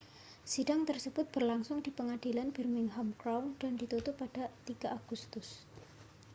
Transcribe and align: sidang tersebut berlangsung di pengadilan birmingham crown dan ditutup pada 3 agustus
sidang 0.51 0.81
tersebut 0.89 1.25
berlangsung 1.35 1.77
di 1.85 1.91
pengadilan 1.97 2.49
birmingham 2.55 3.09
crown 3.21 3.45
dan 3.61 3.71
ditutup 3.79 4.15
pada 4.21 4.43
3 4.67 4.95
agustus 4.97 5.47